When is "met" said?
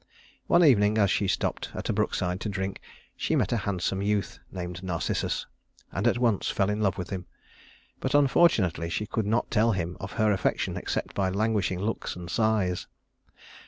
3.35-3.51